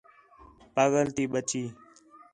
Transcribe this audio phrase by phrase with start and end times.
[0.75, 1.63] پاڳل تی ٻچّی